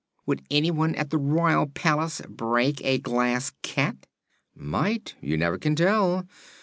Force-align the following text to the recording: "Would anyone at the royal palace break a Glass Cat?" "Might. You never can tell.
"Would 0.25 0.41
anyone 0.49 0.95
at 0.95 1.11
the 1.11 1.19
royal 1.19 1.67
palace 1.67 2.23
break 2.27 2.83
a 2.83 2.97
Glass 2.97 3.51
Cat?" 3.61 4.07
"Might. 4.55 5.13
You 5.21 5.37
never 5.37 5.59
can 5.59 5.75
tell. 5.75 6.25